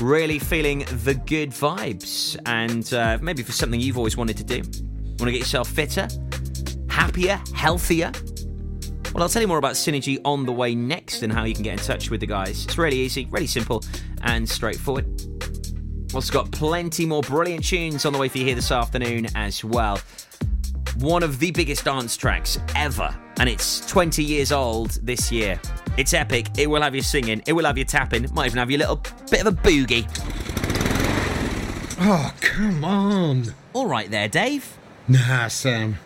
really 0.00 0.38
feeling 0.38 0.84
the 1.04 1.14
good 1.14 1.50
vibes. 1.50 2.36
And 2.46 2.92
uh, 2.92 3.18
maybe 3.20 3.42
for 3.42 3.52
something 3.52 3.80
you've 3.80 3.98
always 3.98 4.16
wanted 4.16 4.36
to 4.38 4.44
do. 4.44 4.56
Want 4.56 5.20
to 5.20 5.32
get 5.32 5.38
yourself 5.38 5.68
fitter, 5.68 6.08
happier, 6.88 7.40
healthier? 7.54 8.12
Well, 9.14 9.22
I'll 9.22 9.28
tell 9.28 9.42
you 9.42 9.48
more 9.48 9.58
about 9.58 9.74
Synergy 9.74 10.20
on 10.24 10.44
the 10.44 10.52
way 10.52 10.74
next 10.74 11.22
and 11.22 11.32
how 11.32 11.44
you 11.44 11.54
can 11.54 11.62
get 11.62 11.74
in 11.74 11.78
touch 11.78 12.10
with 12.10 12.20
the 12.20 12.26
guys. 12.26 12.64
It's 12.64 12.76
really 12.76 12.98
easy, 12.98 13.26
really 13.30 13.46
simple, 13.46 13.84
and 14.22 14.48
straightforward. 14.48 15.06
Also 16.12 16.32
got 16.32 16.50
plenty 16.50 17.06
more 17.06 17.22
brilliant 17.22 17.64
tunes 17.64 18.04
on 18.04 18.12
the 18.12 18.18
way 18.18 18.28
for 18.28 18.38
you 18.38 18.44
here 18.44 18.54
this 18.54 18.72
afternoon 18.72 19.28
as 19.36 19.64
well. 19.64 20.00
One 20.98 21.22
of 21.22 21.38
the 21.38 21.50
biggest 21.50 21.84
dance 21.84 22.16
tracks 22.16 22.58
ever, 22.74 23.14
and 23.38 23.48
it's 23.48 23.84
20 23.86 24.22
years 24.22 24.52
old 24.52 24.92
this 25.02 25.30
year. 25.30 25.60
It's 25.96 26.14
epic. 26.14 26.48
It 26.58 26.68
will 26.68 26.82
have 26.82 26.94
you 26.94 27.02
singing, 27.02 27.42
it 27.46 27.52
will 27.52 27.64
have 27.64 27.78
you 27.78 27.84
tapping, 27.84 28.26
might 28.34 28.46
even 28.46 28.58
have 28.58 28.70
you 28.70 28.78
a 28.78 28.80
little 28.80 29.00
bit 29.30 29.40
of 29.40 29.46
a 29.46 29.52
boogie. 29.52 30.06
Oh, 32.00 32.34
come 32.40 32.84
on. 32.84 33.54
All 33.72 33.86
right 33.86 34.10
there, 34.10 34.28
Dave. 34.28 34.76
Nah, 35.06 35.48
Sam. 35.48 35.96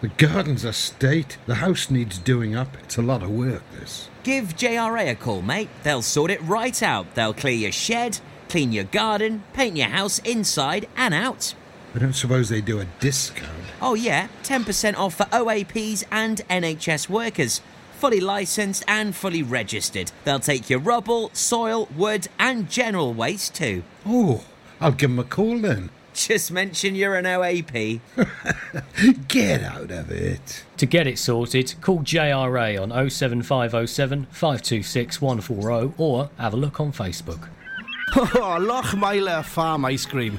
The 0.00 0.08
garden's 0.08 0.64
a 0.64 0.72
state. 0.72 1.38
The 1.46 1.56
house 1.56 1.90
needs 1.90 2.18
doing 2.18 2.56
up. 2.56 2.76
It's 2.82 2.96
a 2.96 3.02
lot 3.02 3.22
of 3.22 3.30
work, 3.30 3.62
this. 3.78 4.08
Give 4.24 4.56
JRA 4.56 5.10
a 5.10 5.14
call, 5.14 5.42
mate. 5.42 5.68
They'll 5.84 6.02
sort 6.02 6.30
it 6.30 6.42
right 6.42 6.82
out. 6.82 7.14
They'll 7.14 7.34
clear 7.34 7.54
your 7.54 7.72
shed, 7.72 8.18
clean 8.48 8.72
your 8.72 8.84
garden, 8.84 9.44
paint 9.52 9.76
your 9.76 9.88
house 9.88 10.18
inside 10.20 10.88
and 10.96 11.14
out. 11.14 11.54
I 11.94 11.98
don't 11.98 12.14
suppose 12.14 12.48
they 12.48 12.60
do 12.60 12.80
a 12.80 12.86
discount. 13.00 13.50
Oh, 13.80 13.94
yeah, 13.94 14.28
10% 14.44 14.96
off 14.96 15.14
for 15.16 15.24
OAPs 15.24 16.04
and 16.10 16.38
NHS 16.48 17.08
workers. 17.08 17.60
Fully 17.98 18.20
licensed 18.20 18.82
and 18.88 19.14
fully 19.14 19.42
registered. 19.42 20.10
They'll 20.24 20.40
take 20.40 20.68
your 20.70 20.80
rubble, 20.80 21.30
soil, 21.34 21.88
wood, 21.94 22.28
and 22.38 22.68
general 22.68 23.12
waste 23.14 23.54
too. 23.54 23.82
Oh, 24.06 24.44
I'll 24.80 24.92
give 24.92 25.10
them 25.10 25.18
a 25.18 25.24
call 25.24 25.58
then. 25.58 25.90
Just 26.14 26.50
mention 26.50 26.94
you're 26.94 27.14
an 27.14 27.24
OAP. 27.24 28.00
Get 29.28 29.62
out 29.62 29.90
of 29.90 30.10
it. 30.10 30.64
To 30.76 30.84
get 30.86 31.06
it 31.06 31.18
sorted, 31.18 31.74
call 31.80 32.00
JRA 32.00 32.82
on 32.82 32.90
07507 33.10 34.26
526 34.30 35.20
140 35.22 35.94
or 35.96 36.28
have 36.38 36.52
a 36.52 36.56
look 36.56 36.80
on 36.80 36.92
Facebook. 36.92 37.48
Oh, 38.14 38.58
Lochmeyler 38.60 39.42
Farm 39.42 39.86
Ice 39.86 40.04
Cream. 40.04 40.38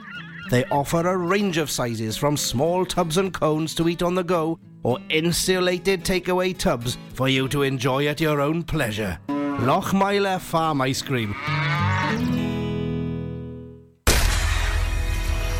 They 0.51 0.65
offer 0.65 1.07
a 1.07 1.15
range 1.15 1.57
of 1.57 1.71
sizes 1.71 2.17
from 2.17 2.35
small 2.35 2.85
tubs 2.85 3.15
and 3.15 3.33
cones 3.33 3.73
to 3.75 3.87
eat 3.87 4.03
on 4.03 4.15
the 4.15 4.23
go 4.23 4.59
or 4.83 4.99
insulated 5.09 6.03
takeaway 6.03 6.57
tubs 6.57 6.97
for 7.13 7.29
you 7.29 7.47
to 7.47 7.61
enjoy 7.61 8.07
at 8.07 8.19
your 8.19 8.41
own 8.41 8.63
pleasure. 8.63 9.17
Lochmeyler 9.29 10.41
Farm 10.41 10.81
Ice 10.81 11.01
Cream. 11.01 11.33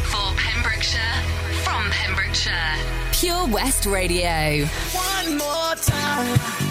For 0.09 0.33
Pembrokeshire, 0.35 1.23
from 1.63 1.89
Pembrokeshire, 1.89 2.75
Pure 3.13 3.47
West 3.47 3.85
Radio. 3.85 4.65
One 4.91 5.37
more 5.37 5.75
time. 5.75 6.70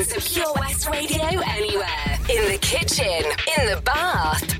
listen 0.00 0.20
Pure 0.20 0.54
West 0.54 0.88
Radio 0.88 1.22
anywhere. 1.22 2.18
In 2.30 2.50
the 2.50 2.58
kitchen, 2.62 3.22
in 3.58 3.66
the 3.74 3.82
bath, 3.84 4.59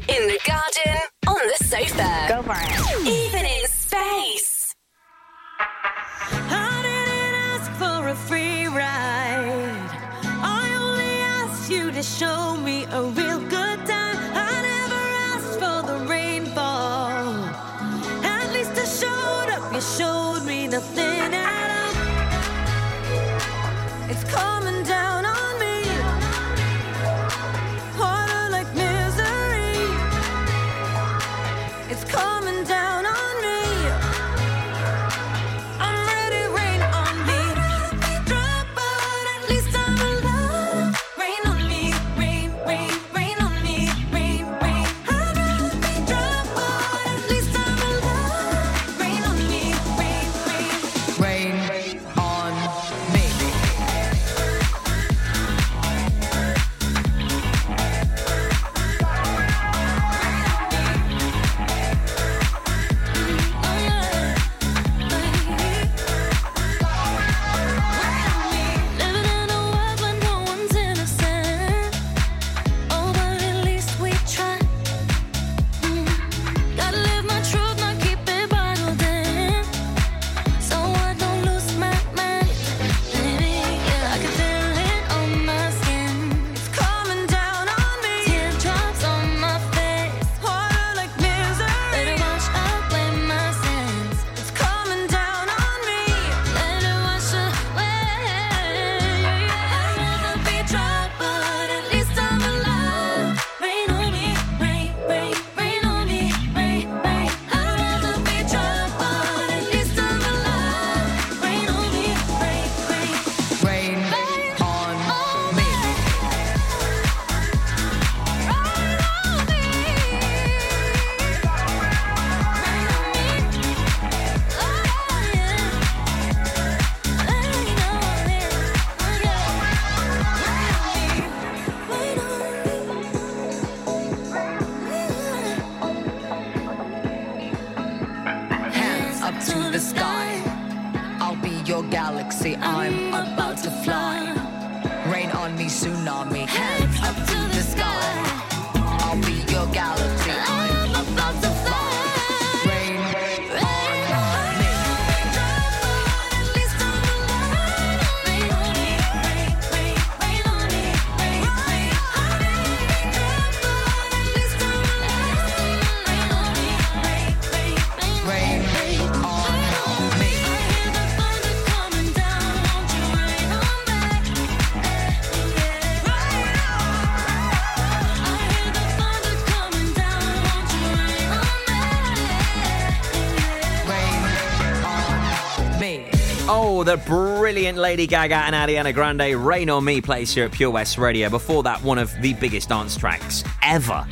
the 186.91 186.97
brilliant 186.97 187.79
Lady 187.79 188.05
Gaga 188.05 188.35
and 188.35 188.53
Ariana 188.53 188.93
Grande, 188.93 189.37
Rain 189.37 189.71
on 189.71 189.85
Me 189.85 190.01
plays 190.01 190.35
here 190.35 190.47
at 190.47 190.51
Pure 190.51 190.73
West 190.73 190.99
Radio. 190.99 191.31
Before 191.31 191.63
that, 191.63 191.81
one 191.85 191.99
of 191.99 192.13
the 192.21 192.35
biggest 192.35 192.71
dance 192.71 192.97
tracks 192.97 193.45
ever. 193.63 194.05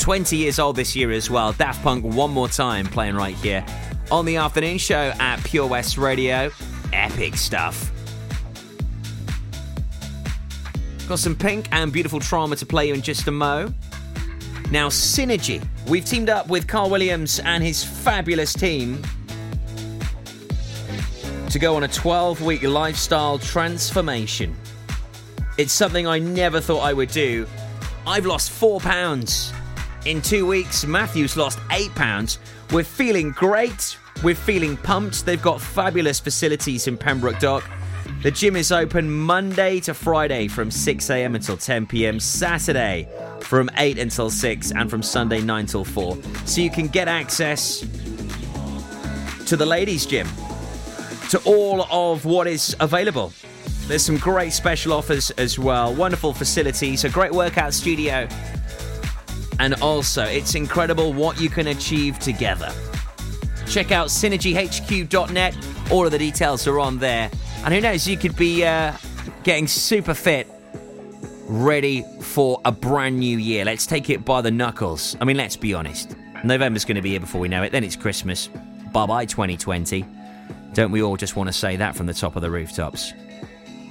20 0.00 0.34
years 0.34 0.58
old 0.58 0.76
this 0.76 0.96
year 0.96 1.10
as 1.10 1.28
well. 1.28 1.52
Daft 1.52 1.82
Punk 1.82 2.02
one 2.02 2.30
more 2.30 2.48
time 2.48 2.86
playing 2.86 3.16
right 3.16 3.34
here 3.34 3.62
on 4.10 4.24
the 4.24 4.36
afternoon 4.36 4.78
show 4.78 5.12
at 5.20 5.44
Pure 5.44 5.66
West 5.66 5.98
Radio. 5.98 6.50
Epic 6.94 7.36
stuff. 7.36 7.92
Got 11.06 11.18
some 11.18 11.36
pink 11.36 11.68
and 11.70 11.92
beautiful 11.92 12.18
trauma 12.18 12.56
to 12.56 12.64
play 12.64 12.88
you 12.88 12.94
in 12.94 13.02
just 13.02 13.28
a 13.28 13.30
mo. 13.30 13.74
Now, 14.70 14.88
Synergy. 14.88 15.62
We've 15.86 16.06
teamed 16.06 16.30
up 16.30 16.48
with 16.48 16.66
Carl 16.66 16.88
Williams 16.88 17.40
and 17.40 17.62
his 17.62 17.84
fabulous 17.84 18.54
team 18.54 19.02
to 21.50 21.58
go 21.58 21.74
on 21.74 21.82
a 21.82 21.88
12 21.88 22.42
week 22.42 22.62
lifestyle 22.62 23.38
transformation. 23.38 24.56
It's 25.58 25.72
something 25.72 26.06
I 26.06 26.18
never 26.18 26.60
thought 26.60 26.80
I 26.80 26.92
would 26.92 27.10
do. 27.10 27.46
I've 28.06 28.24
lost 28.24 28.50
four 28.50 28.80
pounds. 28.80 29.52
In 30.06 30.22
two 30.22 30.46
weeks, 30.46 30.86
Matthew's 30.86 31.36
lost 31.36 31.58
eight 31.72 31.94
pounds. 31.94 32.38
We're 32.70 32.84
feeling 32.84 33.32
great. 33.32 33.98
We're 34.22 34.36
feeling 34.36 34.76
pumped. 34.76 35.26
They've 35.26 35.42
got 35.42 35.60
fabulous 35.60 36.20
facilities 36.20 36.86
in 36.86 36.96
Pembroke 36.96 37.40
Dock. 37.40 37.68
The 38.22 38.30
gym 38.30 38.54
is 38.54 38.70
open 38.70 39.10
Monday 39.10 39.80
to 39.80 39.94
Friday 39.94 40.46
from 40.46 40.68
6am 40.68 41.34
until 41.34 41.56
10pm, 41.56 42.20
Saturday 42.22 43.08
from 43.40 43.70
8 43.76 43.98
until 43.98 44.30
6, 44.30 44.72
and 44.72 44.88
from 44.88 45.02
Sunday 45.02 45.40
9 45.40 45.66
till 45.66 45.84
4. 45.84 46.16
So 46.44 46.60
you 46.60 46.70
can 46.70 46.86
get 46.86 47.08
access 47.08 47.80
to 49.46 49.56
the 49.56 49.66
ladies' 49.66 50.06
gym, 50.06 50.28
to 51.30 51.38
all 51.44 51.82
of 51.90 52.24
what 52.24 52.46
is 52.46 52.76
available. 52.80 53.32
There's 53.86 54.04
some 54.04 54.18
great 54.18 54.52
special 54.52 54.92
offers 54.92 55.30
as 55.32 55.58
well, 55.58 55.94
wonderful 55.94 56.32
facilities, 56.32 57.04
a 57.04 57.08
great 57.08 57.32
workout 57.32 57.72
studio, 57.72 58.28
and 59.60 59.74
also 59.74 60.24
it's 60.24 60.54
incredible 60.54 61.12
what 61.12 61.40
you 61.40 61.48
can 61.48 61.68
achieve 61.68 62.18
together. 62.18 62.72
Check 63.68 63.92
out 63.92 64.08
synergyhq.net. 64.08 65.56
All 65.92 66.04
of 66.04 66.10
the 66.10 66.18
details 66.18 66.66
are 66.66 66.80
on 66.80 66.98
there. 66.98 67.30
And 67.64 67.72
who 67.72 67.80
knows, 67.80 68.08
you 68.08 68.16
could 68.16 68.34
be 68.34 68.64
uh, 68.64 68.92
getting 69.44 69.68
super 69.68 70.14
fit, 70.14 70.48
ready 71.46 72.04
for 72.20 72.60
a 72.64 72.72
brand 72.72 73.20
new 73.20 73.38
year. 73.38 73.64
Let's 73.64 73.86
take 73.86 74.10
it 74.10 74.24
by 74.24 74.40
the 74.40 74.50
knuckles. 74.50 75.16
I 75.20 75.24
mean, 75.24 75.36
let's 75.36 75.56
be 75.56 75.74
honest. 75.74 76.16
November's 76.42 76.84
going 76.84 76.96
to 76.96 77.02
be 77.02 77.10
here 77.10 77.20
before 77.20 77.40
we 77.40 77.48
know 77.48 77.62
it. 77.62 77.70
Then 77.70 77.84
it's 77.84 77.96
Christmas. 77.96 78.48
Bye 78.92 79.06
bye, 79.06 79.24
2020. 79.26 80.04
Don't 80.72 80.92
we 80.92 81.02
all 81.02 81.16
just 81.16 81.34
want 81.36 81.48
to 81.48 81.52
say 81.52 81.76
that 81.76 81.96
from 81.96 82.06
the 82.06 82.14
top 82.14 82.36
of 82.36 82.42
the 82.42 82.50
rooftops? 82.50 83.12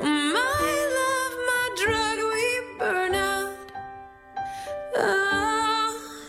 My 0.00 0.72
love, 0.98 1.34
my 1.50 1.64
drug, 1.82 2.16
we 2.32 2.78
burn 2.78 3.14
out. 3.14 3.52
Oh. 4.96 6.22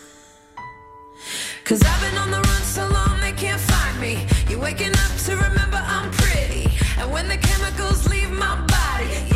Cause 1.64 1.82
I've 1.82 2.00
been 2.02 2.18
on 2.18 2.30
the 2.30 2.42
run 2.42 2.62
so 2.62 2.86
long 2.88 3.18
they 3.22 3.32
can't 3.32 3.58
find 3.58 3.98
me. 3.98 4.26
You're 4.50 4.60
waking 4.60 4.92
up 4.92 5.12
to 5.24 5.34
remember 5.34 5.80
I'm 5.82 6.10
pretty. 6.10 6.68
And 6.98 7.10
when 7.10 7.26
the 7.26 7.38
chemicals 7.38 8.06
leave 8.06 8.30
my 8.30 8.54
body, 8.66 9.35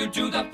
you 0.00 0.06
do 0.06 0.30
the 0.30 0.49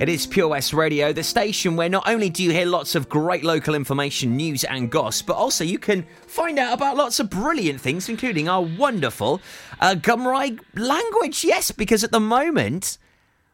It 0.00 0.08
is 0.08 0.28
Pure 0.28 0.48
West 0.48 0.72
Radio, 0.72 1.12
the 1.12 1.24
station 1.24 1.74
where 1.74 1.88
not 1.88 2.08
only 2.08 2.30
do 2.30 2.44
you 2.44 2.52
hear 2.52 2.66
lots 2.66 2.94
of 2.94 3.08
great 3.08 3.42
local 3.42 3.74
information, 3.74 4.36
news, 4.36 4.62
and 4.62 4.88
goss, 4.88 5.22
but 5.22 5.34
also 5.34 5.64
you 5.64 5.80
can 5.80 6.06
find 6.24 6.56
out 6.56 6.72
about 6.72 6.96
lots 6.96 7.18
of 7.18 7.28
brilliant 7.30 7.80
things, 7.80 8.08
including 8.08 8.48
our 8.48 8.62
wonderful 8.62 9.40
uh, 9.80 9.96
Cymraeg 9.96 10.60
language. 10.76 11.42
Yes, 11.42 11.72
because 11.72 12.04
at 12.04 12.12
the 12.12 12.20
moment, 12.20 12.96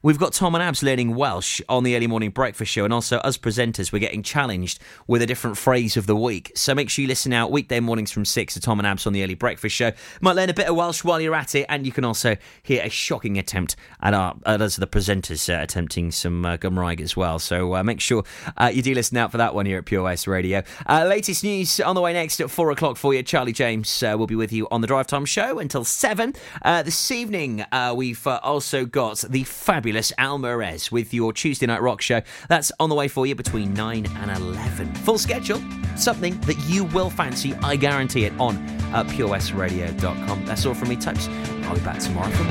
We've 0.05 0.19
got 0.19 0.35
Tom 0.35 0.55
and 0.55 0.63
Abs 0.63 0.83
learning 0.83 1.15
Welsh 1.15 1.63
on 1.67 1.83
the 1.83 1.97
early 1.97 2.07
morning 2.07 2.29
breakfast 2.29 2.71
show, 2.71 2.85
and 2.85 2.93
also 2.93 3.17
us 3.21 3.39
presenters, 3.39 3.91
we're 3.91 4.01
getting 4.01 4.23
challenged 4.23 4.79
with 5.07 5.23
a 5.23 5.27
different 5.27 5.57
phrase 5.57 5.97
of 5.97 6.07
the 6.07 6.15
week. 6.15 6.53
So 6.55 6.75
make 6.75 6.91
sure 6.91 7.01
you 7.01 7.09
listen 7.09 7.33
out 7.33 7.51
weekday 7.51 7.81
mornings 7.81 8.13
from 8.13 8.27
6 8.27 8.53
to 8.53 8.61
Tom 8.61 8.79
and 8.79 8.87
Abs 8.87 9.07
on 9.07 9.15
the 9.15 9.25
early 9.25 9.33
breakfast 9.33 9.75
show. 9.75 9.93
Might 10.21 10.37
learn 10.37 10.51
a 10.51 10.53
bit 10.53 10.69
of 10.69 10.77
Welsh 10.77 11.05
while 11.05 11.23
you're 11.23 11.35
at 11.35 11.55
it, 11.55 11.65
and 11.71 11.87
you 11.87 11.93
can 11.93 12.05
also 12.05 12.37
hear 12.63 12.83
a 12.85 12.91
shocking 12.91 13.39
attempt 13.39 13.77
at, 14.03 14.13
our, 14.13 14.37
at 14.45 14.61
us, 14.61 14.77
the 14.77 14.87
presenters, 14.87 15.49
uh, 15.49 15.63
attempting 15.63 16.11
some 16.11 16.45
uh, 16.45 16.59
Cymraeg 16.59 17.01
as 17.01 17.17
well. 17.17 17.39
So 17.39 17.75
uh, 17.75 17.83
make 17.83 18.03
sure 18.03 18.25
uh, 18.59 18.71
you 18.75 18.83
do 18.83 18.93
listen 18.93 19.17
out 19.17 19.31
for 19.31 19.39
that 19.39 19.55
one 19.55 19.65
here 19.65 19.79
at 19.79 19.87
Pure 19.87 20.03
West 20.03 20.27
Radio. 20.27 20.65
Uh, 20.87 21.07
latest 21.09 21.43
news 21.43 21.81
on 21.81 21.95
the 21.95 22.03
way 22.03 22.13
next 22.13 22.43
at 22.43 22.51
4 22.51 22.71
o'clock 22.73 22.99
for 22.99 23.15
you. 23.15 23.23
Charlie 23.23 23.55
James 23.55 24.03
uh, 24.03 24.17
will 24.19 24.27
be 24.27 24.37
with 24.37 24.53
you 24.53 24.69
on 24.71 24.83
the 24.83 24.87
Drive 24.87 25.07
Time 25.07 25.25
show 25.25 25.59
until 25.61 25.83
7 25.83 26.35
uh, 26.61 26.83
this 26.83 27.11
evening. 27.11 27.65
we've 27.95 28.27
also 28.27 28.85
got 28.85 29.25
the 29.31 29.45
fabulous 29.45 29.93
fabulous 29.95 30.12
Almarez 30.18 30.90
with 30.90 31.14
your 31.14 31.32
Tuesday 31.32 31.66
Night 31.66 31.80
Rock 31.80 32.03
show. 32.03 32.20
That's 32.49 32.72
on 32.80 32.88
the 32.88 32.97
way 32.97 33.07
for 33.07 33.26
you 33.26 33.36
between 33.36 33.72
9 33.74 34.07
and 34.07 34.30
11. 34.30 34.92
Full 34.97 35.18
schedule, 35.18 35.62
something 35.97 36.40
that 36.42 36.59
you 36.66 36.84
will 36.86 37.11
fancy, 37.11 37.55
I 37.62 37.76
guarantee 37.76 38.24
it, 38.24 38.32
on 38.40 38.57
uh, 38.57 39.05
at 39.05 39.07
purewestradio.com. 39.07 40.47
That's 40.47 40.66
all 40.66 40.74
from 40.74 40.88
me, 40.88 40.97
types. 40.97 41.28
I'll 41.28 41.74
be 41.76 41.80
back 41.82 42.01
tomorrow 42.01 42.30
for 42.30 42.42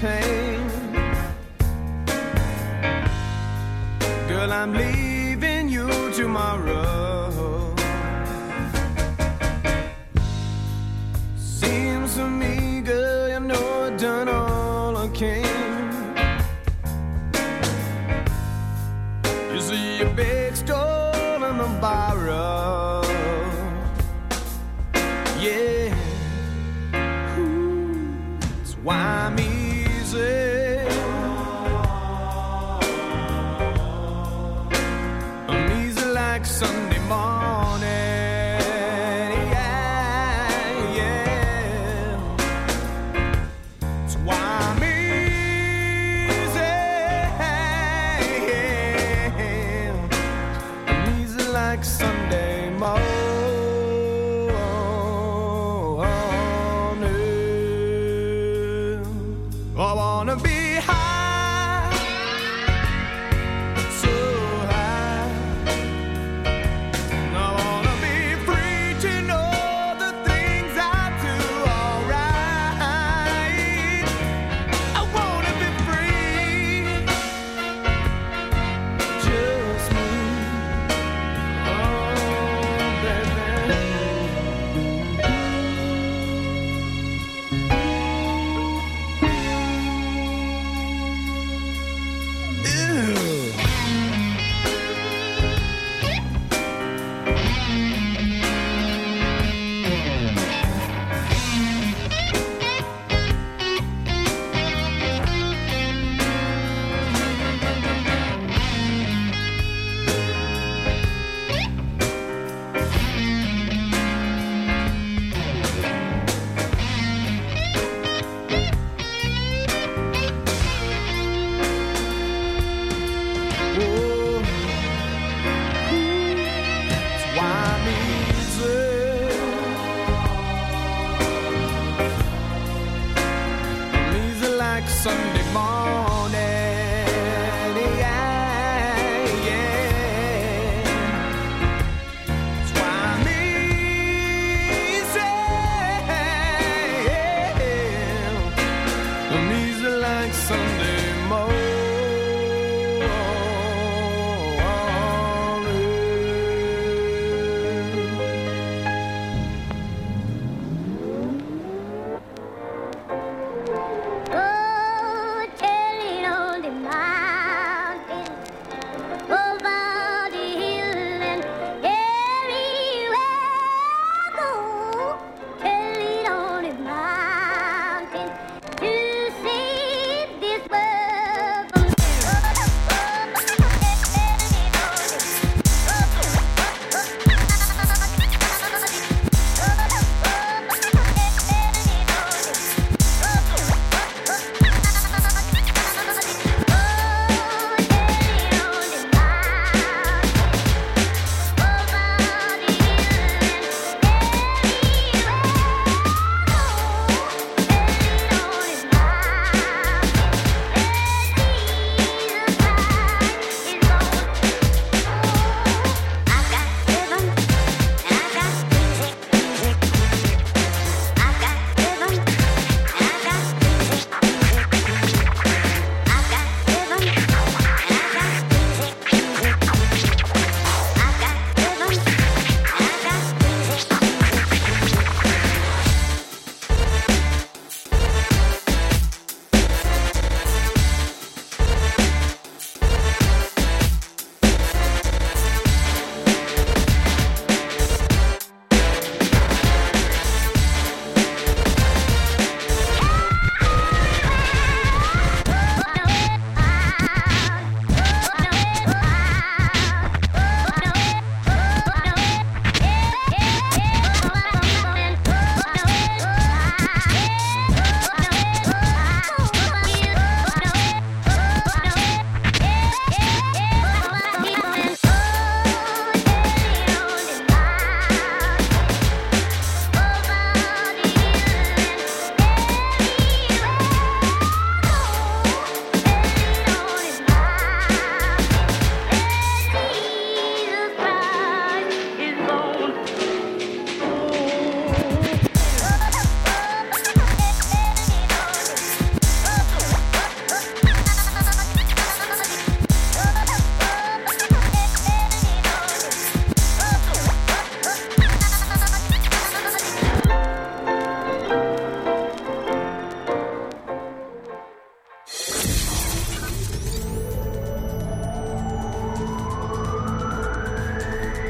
pain. 0.00 0.35